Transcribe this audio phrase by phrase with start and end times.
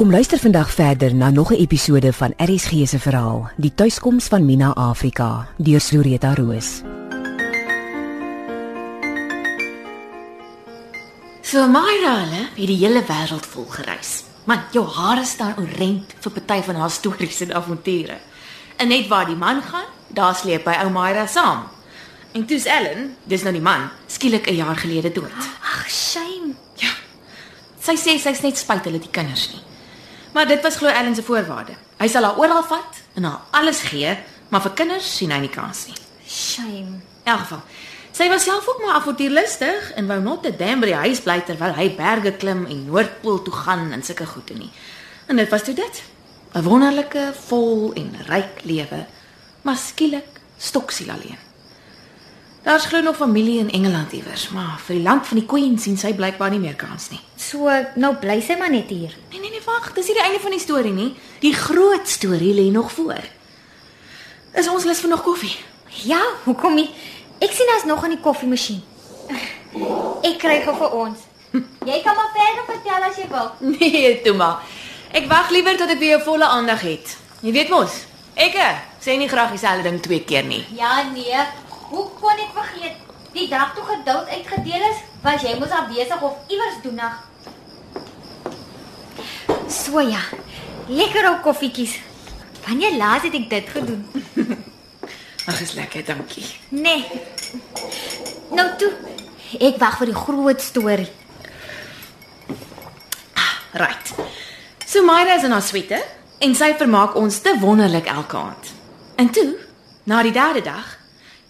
[0.00, 4.44] Kom luister vandag verder na nog 'n episode van RSG se verhaal, Die tuiskoms van
[4.44, 6.80] Mina Afrika, deur Floretta Roos.
[11.40, 14.24] So Myra, hulle het die hele wêreld vol gereis.
[14.44, 18.16] Man, jou hare staan orent vir party van haar stories en avonture.
[18.76, 21.62] En net waar die man gaan, daar sleep hy ou Myra saam.
[22.32, 25.32] En toe's Ellen, dis nou die man, skielik 'n jaar gelede dood.
[25.60, 26.54] Ag, shame.
[26.74, 26.90] Ja.
[27.80, 29.68] Sy sê sy's net spyt hulle die kinders nie.
[30.32, 31.72] Maar dit was glo Ellen se voorwaarde.
[31.98, 35.52] Hy sal haar oral vat en haar alles gee, maar vir kinders sien hy nie
[35.52, 35.96] kans nie.
[36.26, 37.00] Shame.
[37.24, 37.64] In elk geval,
[38.12, 41.40] sy was self ook maar avontuurlustig en wou net te dam by die huis bly
[41.46, 44.70] terwyl hy berge klim en Noordpool toe gaan en sulke goede nie.
[45.26, 46.02] En dit was toe dit.
[46.54, 49.06] 'n Wonderlike, vol en ryk lewe,
[49.62, 51.49] maar skielik stoksiel alleen.
[52.62, 55.96] Daar's glo nog familie in Engeland iewers, maar vir die land van die Queen sien
[55.96, 57.20] sy blykbaar nie meer kans nie.
[57.40, 59.14] So nou bly sy maar net hier.
[59.32, 61.14] Nee nee nee, wag, dis nie die einde van die storie nie.
[61.40, 63.24] Die groot storie lê nog voor.
[64.60, 65.54] Is ons lus vir nog koffie?
[66.04, 66.90] Ja, hoekom nie?
[67.40, 68.82] Ek sien daar's nog aan die koffiemasjien.
[70.26, 71.24] Ek kry gou vir ons.
[71.88, 73.48] Jy kan maar verder vertel as jy wil.
[73.78, 74.60] Nee, toe maar.
[75.16, 77.16] Ek wag liewer tot ek weer jou volle aandag het.
[77.40, 78.02] Jy weet mos,
[78.36, 78.60] ek
[79.00, 80.60] sê nie graag dieselfde ding twee keer nie.
[80.76, 81.40] Ja nee,
[81.90, 82.96] hoe kon ek vergeet?
[83.34, 87.18] Die dag toe geduld uitgedeel is, was jy mos afwesig of iewers doenig.
[89.70, 90.22] So ja.
[90.90, 92.00] Lekker ou koffietjies.
[92.66, 94.02] Wanneer laas het ek dit gedoen?
[95.48, 96.46] Ag, is lekker, dankie.
[96.68, 97.06] Nee.
[98.50, 98.90] Nou toe.
[99.58, 101.08] Ek wag vir die groot storie.
[103.72, 104.14] Right.
[104.86, 105.98] So Myra is in haar suite
[106.42, 108.72] en sy vermaak ons te wonderlik elke aand.
[109.20, 109.52] En toe,
[110.10, 110.96] na die derde dag,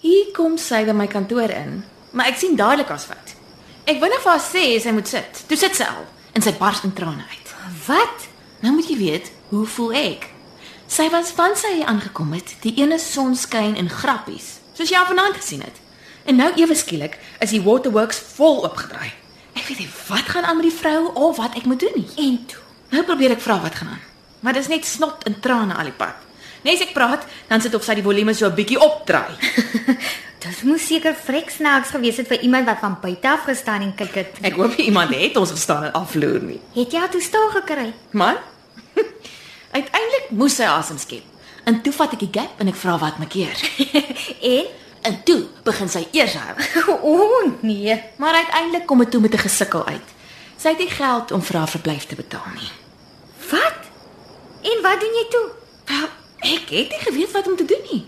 [0.01, 1.83] hier kom sy by my kantoor in,
[2.17, 3.35] maar ek sien dadelik as wat.
[3.89, 5.45] Ek wou net vir haar sê sy moet sit.
[5.49, 6.05] Toe sit sy al
[6.37, 7.55] en sy bars in trane uit.
[7.87, 8.27] Wat?
[8.65, 10.29] Nou moet jy weet, hoe voel ek?
[10.91, 15.39] Sy was van sy aangekom het, die ene sonskyn en grappies, soos jy al vanaand
[15.39, 15.77] gesien het.
[16.29, 19.13] En nou ewe skielik is die waterworks vol opgedraai.
[19.57, 22.09] Ek weet nie wat gaan aan met die vrou of wat ek moet doen nie.
[22.27, 22.63] En toe.
[22.91, 24.05] Nou probeer ek vra wat gaan aan.
[24.41, 26.30] Maar dis net snot en trane al die pad.
[26.63, 29.37] Net as ek praat, dan sit of sy die volume so 'n bietjie opdraai.
[30.45, 33.95] Dit moes seker vrek snaaks gewees het vir iemand wat van buite af gestaan en
[33.95, 34.39] kyk het.
[34.41, 36.61] Ek hoop nie iemand het ons gestaan en afloer nie.
[36.75, 37.93] Het jy haar toe stil gekry?
[38.11, 38.41] Maar
[39.79, 41.25] uiteindelik moes sy asem skep.
[41.65, 43.57] En toe vat ek die gap en ek vra wat maak keer.
[44.57, 44.67] en
[45.01, 46.57] En toe begin sy eers huil.
[47.01, 48.03] o nee.
[48.17, 50.09] Maar uiteindelik kom dit toe met 'n gesukkel uit.
[50.57, 52.71] Sy het nie geld om vir haar verblyf te betaal nie.
[53.51, 53.81] Wat?
[54.63, 55.47] En wat doen jy toe?
[56.51, 58.03] Ek het nie geweet wat om te doen nie.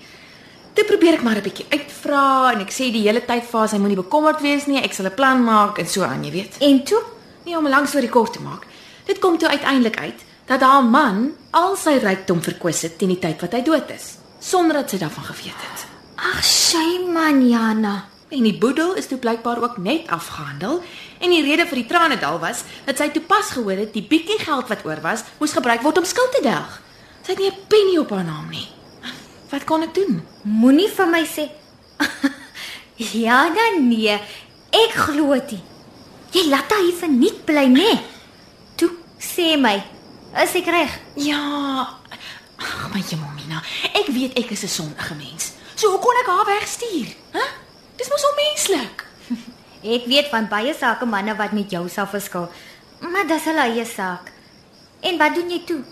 [0.73, 3.69] Toe probeer ek maar 'n bietjie uitvra en ek sê die hele tyd vir haar
[3.69, 6.57] sy moenie bekommerd wees nie, ek sal 'n plan maak en so aan, jy weet.
[6.61, 7.03] En toe?
[7.45, 8.67] Nie om 'n lang storie kort te maak.
[9.05, 13.19] Dit kom toe uiteindelik uit dat haar man al sy rykdom verkwis het teen die
[13.19, 15.87] tyd wat hy dood is, sonder dat sy daarvan geweet het.
[16.17, 18.05] Ag, shame man, Jana.
[18.29, 20.83] En die boedel is toe blykbaar ook net afgehandel
[21.21, 24.39] en die rede vir die tranedal was dat sy toe pas gehoor het die bietjie
[24.39, 26.81] geld wat oor was, moes gebruik word om skuld te delg.
[27.23, 28.69] Sy het nie 'n penny op haar naam nie.
[29.51, 30.23] Wat kon ek doen?
[30.43, 31.51] Moenie vir my sê.
[33.23, 34.19] Jana, nee.
[34.71, 35.61] Ek glo dit.
[36.33, 37.73] Jy laat haar hier verniet bly, nê?
[37.73, 38.01] Nee.
[38.77, 38.91] Toe,
[39.21, 39.77] sê my.
[40.43, 41.01] Is ek reg?
[41.15, 42.01] Ja.
[42.57, 43.63] Ag, my Jemina,
[43.93, 45.53] ek weet ek is 'n sondige mens.
[45.75, 47.09] So hoe kon ek haar wegstuur?
[47.33, 47.39] Hæ?
[47.39, 47.51] Huh?
[47.97, 49.05] Dis mos onmenslik.
[49.95, 52.49] Ek weet van baie sake manne wat met jou sal verskil.
[53.01, 54.33] Maar dis hulle eie saak.
[55.03, 55.83] En wat doen jy toe?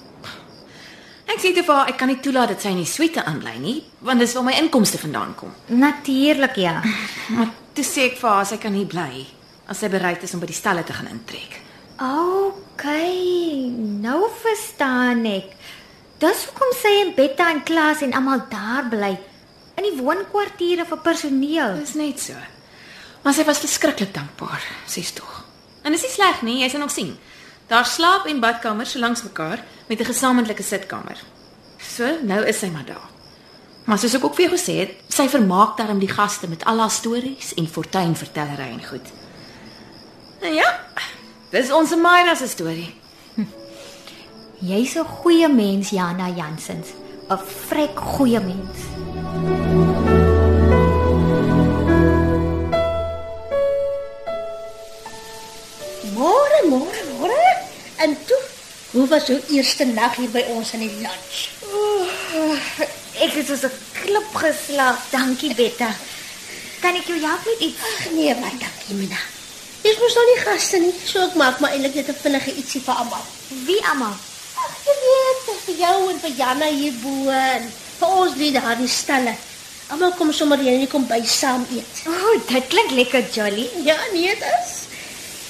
[1.31, 3.55] Ek sê te vir haar ek kan nie toelaat dat sy in die suite aanbly
[3.63, 5.53] nie, want dis waar my inkomste vandaan kom.
[5.71, 6.81] Natuurlik ja.
[7.37, 9.27] Maar toe sê ek vir haar sy kan hier bly
[9.71, 11.61] as sy bereid is om by die stalle te gaan intrek.
[12.01, 12.85] OK,
[14.03, 15.53] nou verstaan ek.
[16.21, 19.13] Dis hoekom sy en Betta en Klaas en almal daar bly
[19.79, 21.79] in die woonkwartiere vir personeel.
[21.81, 22.35] Dis net so.
[23.23, 25.45] Maar sy was verskriklik dankbaar, sies tog.
[25.85, 27.15] En dis nie sleg nie, jy sal nog sien.
[27.71, 31.19] Daar slaap en badkamer so langs mekaar met 'n gesamentlike sitkamer.
[31.79, 33.09] So, nou is sy maar daar.
[33.85, 36.79] Maar soos ek ook vir jou gesê het, sy vermaak daarom die gaste met al
[36.79, 39.07] haar stories en fortuinvertellery en goed.
[40.41, 40.81] Nou ja,
[41.51, 42.95] dis ons Myra se storie.
[44.61, 46.89] Jy's 'n goeie mens, Jana Jansens.
[47.29, 47.39] 'n
[47.69, 50.10] Vrek goeie mens.
[59.01, 61.39] Hoe was jou eerste nag hier by ons in die lunch?
[63.25, 65.01] Ek het soos 'n klip geslaap.
[65.11, 65.91] Dankie, Betta.
[66.81, 67.81] Kan ek jou help met iets?
[67.81, 69.21] Ag nee, wat dankie, Mina.
[69.83, 72.81] Dis mos nou nie gaste nie, so ek maak maar eintlik net 'n vinnige ietsie
[72.81, 73.25] vir almal.
[73.49, 74.17] Wie almal?
[74.65, 78.73] Ag, jy weet, vir jou en vir Janna hier bo en vir ons drie daar
[78.73, 79.35] in die stalle.
[79.89, 81.95] Almal kom sommer hier en kom by saam eet.
[82.07, 83.71] O, oh, dit klink lekker jolly.
[83.85, 84.73] Ja, nee, dit is.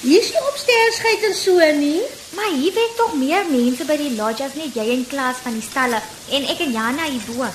[0.01, 2.01] Hier is die opsteersheid en so nie.
[2.35, 5.57] Maar hier werk tog meer mense by die lodge as net jy en Klaas van
[5.57, 5.99] die stalle
[6.31, 7.49] en ek en Jana hier bo.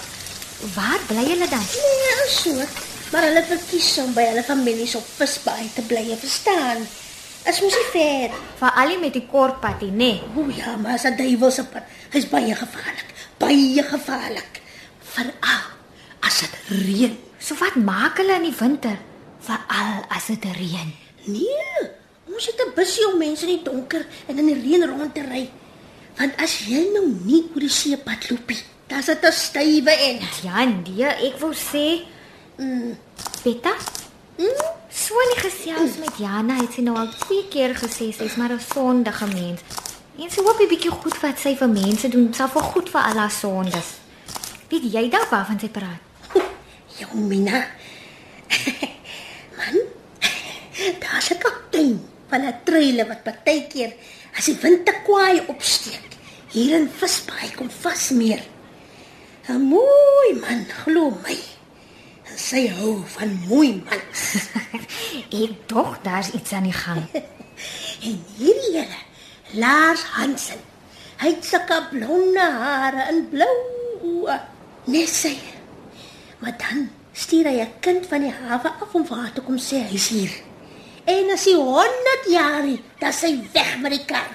[0.74, 1.64] Waar bly julle dan?
[1.64, 2.54] Nee, is so.
[3.12, 6.84] Maar hulle verkies om by hulle families op Visbaai te bly, jy verstaan.
[7.46, 8.34] Is mos nie fair.
[8.58, 10.18] Veral nie met die kort padie, nee.
[10.34, 13.10] O ja, maar as 'n duiwelse pad, hy's baie gevaarlik.
[13.38, 14.60] Baie gevaarlik.
[15.14, 15.64] Veral
[16.20, 17.18] as dit reën.
[17.38, 18.98] So wat maak hulle in die winter?
[19.40, 20.90] Veral as dit reën.
[21.24, 21.85] Nee,
[22.36, 25.22] ons het 'n busie om mense in die donker en in die reën rond te
[25.22, 25.48] ry.
[26.16, 29.90] Want as jy nou nie oor die seepad loop nie, dan is dit 'n stywe
[29.90, 32.04] en Ja, nee, ek wou sê,
[32.56, 32.96] mm,
[33.42, 33.74] Betta,
[34.36, 34.60] mm,
[34.90, 38.52] so in die gesels met Jana het sy nou al twee keer gesê sy's maar
[38.52, 39.60] 'n sondige mens.
[40.18, 43.00] En sy hoop 'n bietjie goed wat sy vir mense doen, sal vir goed vir
[43.00, 43.88] al haar sondes.
[44.68, 46.00] Weet jy dalk waarvan sy praat?
[46.98, 47.66] jou Mina.
[49.56, 49.76] Man,
[51.00, 53.92] daar's 'n kaptein van 'n treile wat partykeer
[54.36, 56.16] as die wind te kwaai opsteek,
[56.52, 58.42] hier in Visbaai kom vasmeer.
[59.48, 61.38] 'n Mooi man, glo my.
[62.28, 64.22] En sy hou van mooi mans.
[65.42, 67.04] Ek dog daar's iets aan die gang.
[68.06, 68.98] En hierdie hele
[69.56, 70.60] Lars Hansen.
[71.16, 73.54] Hy het sulke blonde hare en blou
[74.04, 74.36] oë.
[74.92, 75.32] Net sy.
[76.42, 79.56] Maar dan stuur hy 'n kind van die hawe af om vir haar te kom
[79.56, 80.45] sê hy's hier.
[81.06, 84.26] En as hy 100 jaar is, dan sy weg met die kar.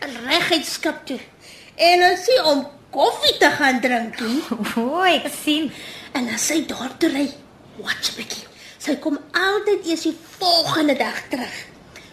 [0.00, 1.18] En reguit skip toe.
[1.76, 2.62] En as hy om
[2.94, 4.16] koffie te gaan drink
[4.80, 5.68] O, ek sien.
[6.16, 7.26] En as sy daar toe ry,
[7.84, 8.46] watch bietjie.
[8.80, 11.56] Sy kom altyd eers die volgende dag terug.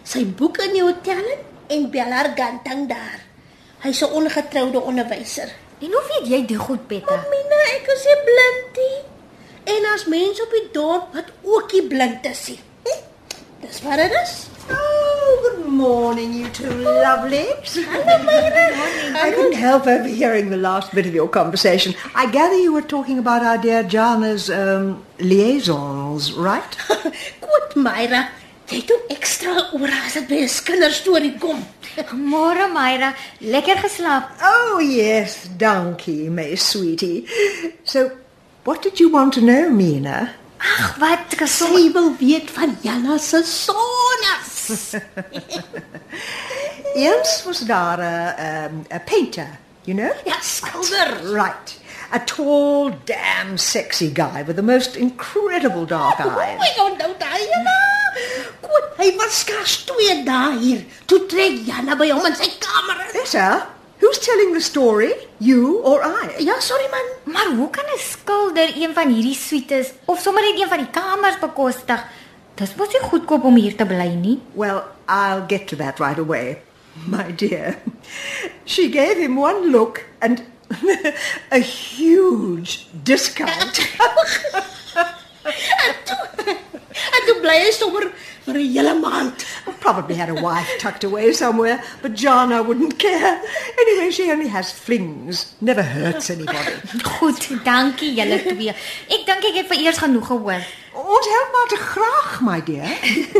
[0.04, 1.24] Sy boek in die hotel
[1.72, 3.24] en bel haar gantang daar.
[3.84, 5.48] Hy's 'n ongetroude onderwyser.
[5.80, 7.16] En hoe weet jy dit goed, Betta?
[7.32, 9.07] Mina, ek is nie blind
[9.68, 9.76] nie.
[9.76, 12.60] En as mense op die dorp wat ook nie blind is nie.
[12.84, 13.00] Hm,
[13.60, 14.46] Dis wat dit is.
[14.70, 17.76] Oh, good morning, you two lovelies.
[17.78, 21.94] I couldn't help overhearing the last bit of your conversation.
[22.14, 26.76] I gather you were talking about our dear Jana's um, liaisons, right?
[27.40, 28.28] Goed, Myra.
[28.68, 31.62] Jy doen ekstra oor as dit by 'n kinderstorie kom.
[32.12, 34.28] Môre, Myra, lekker geslaap.
[34.44, 37.24] Oh, yes, donkey, my sweetie.
[37.84, 38.10] So,
[38.68, 40.34] what did you want to know, Mina?
[40.60, 41.36] Ag, wat.
[41.48, 44.92] Sy wil weet van Jana se sonnes.
[46.94, 49.48] Eens was daar a, um, a painter,
[49.84, 50.12] you know?
[50.24, 51.32] Ja, skilder.
[51.32, 51.78] Right.
[52.12, 56.58] A tall, damn sexy guy with the most incredible dark Oh, eyes.
[56.58, 57.78] my onthou daai Jana.
[58.68, 60.84] Goed, hy was skaars 2 dae hier.
[61.06, 63.00] Toe trek Jana by hom in sy kamer.
[63.06, 63.12] in.
[63.22, 63.77] Better?
[64.08, 65.12] Who's telling the story?
[65.38, 66.40] You or I?
[66.40, 67.34] Ja, sorry man.
[67.34, 70.90] Maar hoe kan 'n skilder een van hierdie suites of sommer net een van die
[70.90, 72.04] kamers bekostig?
[72.54, 74.40] Dis mos nie goedkoop om hier te bly nie.
[74.52, 76.62] Well, I'll get to that right away.
[77.14, 77.76] My dear,
[78.64, 80.42] she gave him one look and
[81.58, 83.76] a huge discount.
[87.16, 88.10] En toe bly hy sommer
[88.48, 89.44] vir 'n hele maand.
[89.84, 93.34] Probably had a wife tucked away somewhere, but Jana wouldn't care.
[93.82, 96.74] Anyway, she only has flings, never hurts anybody.
[97.18, 98.74] Goed, dankie julle twee.
[99.08, 100.62] Ek dink ek het vereers genoeg gehoor.
[100.98, 102.90] Ons help maar te graag, my dear.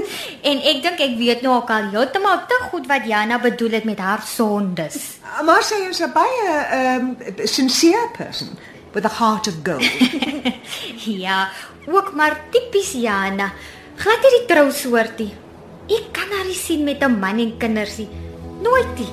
[0.48, 3.84] En ek dink ek weet nou ook al heeltemal te goed wat Jana bedoel het
[3.84, 5.18] met haar sondes.
[5.44, 6.46] Maar sy is 'n baie
[6.78, 8.54] um, sincere person
[8.94, 9.84] with a heart of gold.
[11.08, 11.48] Ja,
[11.86, 13.52] ook maar tipies Jana.
[13.98, 15.32] Glad nie die trousoortie.
[15.90, 18.08] Ek kan haar nie sien met 'n man en kinders nie.
[18.62, 19.10] Nooit nie.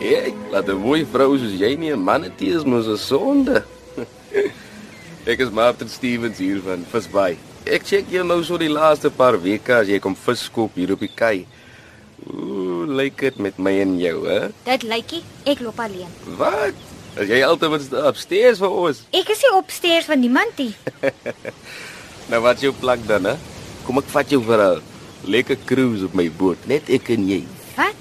[0.00, 2.96] Ek laat 'n mooi vrou soos jy nie 'n man het nie, is mos 'n
[2.96, 3.64] sonde.
[5.32, 7.36] ek is Martin Stevens hier van Visbaai.
[7.66, 10.92] Ek check jou nou so die laaste paar weke as jy kom vis koop hier
[10.92, 11.46] op die kei.
[12.32, 12.55] Ooh,
[12.96, 14.48] lyk dit met my en jou, hè?
[14.66, 16.12] Dit lykie, ek loop alleen.
[16.40, 16.84] Wat?
[17.16, 18.98] As jy altyd wat upstairs vir ons.
[19.20, 20.72] Ek is nie opstairs van niemand nie.
[22.28, 23.36] Nou wat jou plak dan, hè?
[23.86, 24.82] Kom ek vat jou vir 'n
[25.30, 27.40] lekker cruise op my boot, net ek en jy.
[27.76, 27.94] Wat?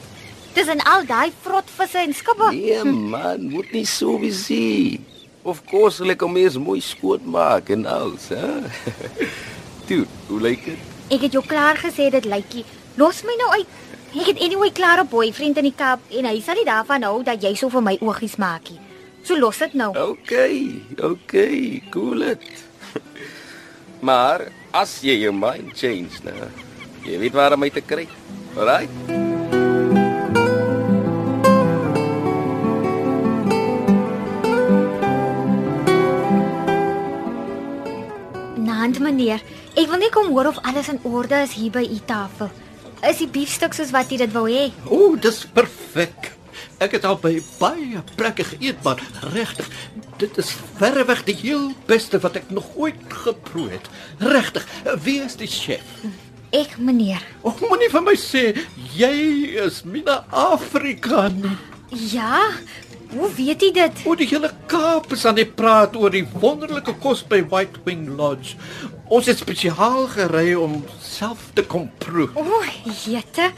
[0.56, 2.50] Dis in al daai vrotvisse en skubbe.
[2.52, 4.50] Nee man, moet nie so wees.
[5.46, 8.66] Of course, ek hom eers mooi skoot maak en alles, hè?
[9.88, 10.80] Toe, hoe lyk dit?
[11.14, 12.66] Ek het jou klaar gesê dit lykie.
[12.98, 13.68] Los my nou uit.
[14.14, 17.24] Ek het anyway klaar 'n boyfriend in die Kaap en hy sal nie daarvan hou
[17.24, 18.80] dat jy so vir my oogies maak nie.
[19.24, 19.90] So los dit nou.
[19.98, 22.46] Okay, okay, cool dit.
[24.08, 26.50] maar as jy jou mind change, nou,
[27.02, 28.08] jy weet waar om my te kry.
[28.56, 28.86] Alraai.
[38.56, 39.42] Naand meneer,
[39.74, 42.54] ek wil net kom hoor of alles in orde is hier by u tafel.
[43.06, 44.70] Is die biefstuk soos wat u dit wou hê?
[44.90, 46.32] O, dis perfek.
[46.82, 49.00] Ek het al by baie plekke geëet, maar
[49.36, 49.68] regtig,
[50.20, 53.90] dit is verreweg die heel beste wat ek nog ooit geproe het.
[54.24, 54.66] Regtig,
[55.06, 55.86] wie is die chef?
[56.56, 57.22] Ek meneer.
[57.44, 58.48] O, moenie vir my sê
[58.96, 59.14] jy
[59.68, 61.56] is Mina Afrika nie.
[62.10, 62.50] Ja.
[63.14, 64.04] Hoe weet u dit?
[64.10, 68.10] O, die hele Kaap is aan die praat oor die wonderlike kos by White Wing
[68.18, 68.58] Lodge.
[69.06, 72.26] Ons het spesiaal gery om self te kom proe.
[72.42, 72.62] O,
[73.06, 73.52] jette.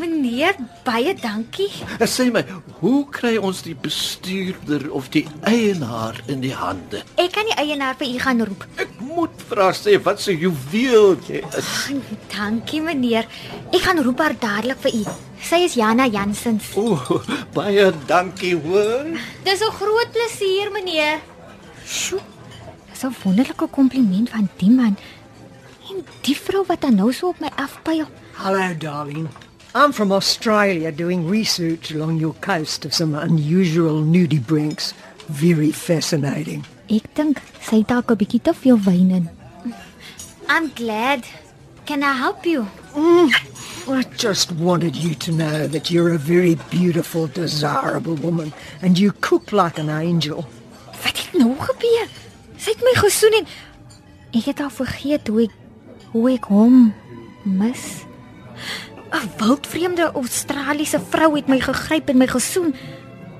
[0.00, 0.56] Meneer,
[0.86, 1.68] baie dankie.
[2.08, 2.40] Sê my,
[2.80, 7.04] hoe kry ons die bestuurder of die eienaar in die hande?
[7.20, 8.64] Ek kan die eienaar vir u gaan roep.
[8.80, 11.72] Ek moet vra sê wat se juweel jy is.
[12.32, 13.28] Dankie meneer.
[13.74, 15.06] Ek gaan roep haar dadelik vir u.
[15.44, 16.72] Sy is Jana Jansens.
[16.80, 16.96] O,
[17.52, 19.12] baie dankie hoor.
[19.44, 21.20] Dis 'n groot plesier, meneer.
[21.84, 22.33] Sjoe.
[23.04, 24.96] 'n wonderlike kompliment van die man.
[25.90, 28.06] En die vrou wat dan nou so op my afpyl.
[28.32, 29.28] Hello, darling.
[29.74, 34.94] I'm from Australia doing research along your coast of some unusual nudie brinks.
[35.28, 36.64] Very fascinating.
[36.86, 39.28] Ek dink sy het dalk 'n bietjie te veel wyn in.
[40.48, 41.24] I'm glad.
[41.84, 42.66] Can I help you?
[43.86, 49.12] I just wanted you to know that you're a very beautiful, desirable woman and you
[49.20, 50.46] cook like an angel.
[51.02, 52.08] Wat het nou gebeur?
[52.64, 53.48] Sy het my gesoen en
[54.32, 55.56] ek het al vergeet hoe ek
[56.14, 56.94] hoe ek hom
[57.44, 58.06] mis.
[59.12, 62.72] 'n Wildvreemde Australiese vrou het my gegryp en my gesoen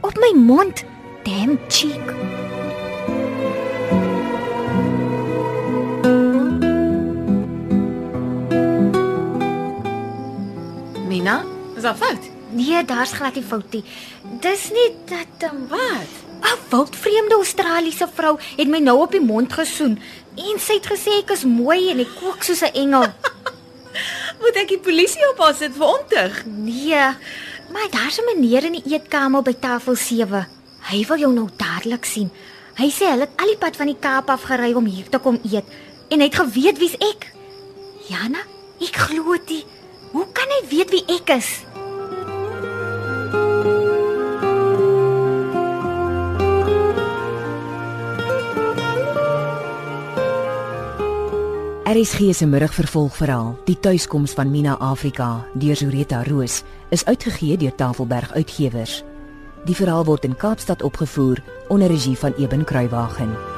[0.04, 0.84] op my mond.
[1.24, 2.12] Damn cheek.
[11.08, 11.44] Mina,
[11.76, 12.28] is daar fout?
[12.50, 13.84] Nee, daar's glad nie fout nie.
[14.44, 16.23] Dis nie dat um, Wat?
[16.44, 19.98] 'n wildvreemde Australiese vrou het my nou op die mond gesoen
[20.36, 23.06] en sy het gesê ek is mooi en ek kook soos 'n engel.
[24.40, 26.42] Moet ek die polisie op haar sit vir ontig?
[26.46, 27.04] Nee,
[27.72, 30.46] maar daar's 'n meneer in die eetkamer by tafel 7.
[30.90, 32.30] Hy wil jou nou dadelik sien.
[32.76, 35.18] Hy sê hulle het al die pad van die Kaap af gery om hier te
[35.18, 35.64] kom eet
[36.10, 37.32] en hy het geweet wie's ek.
[38.08, 38.42] Jana,
[38.80, 39.64] ek glo dit.
[40.12, 41.64] Hoe kan hy weet wie ek is?
[51.84, 58.32] RSG se middagvervolgverhaal, Die tuiskoms van Mina Afrika deur Zureta Roos, is uitgegee deur Tafelberg
[58.32, 59.02] Uitgewers.
[59.64, 63.53] Die verhaal word in Kaapstad opgevoer onder regie van Eben Kruiwagen.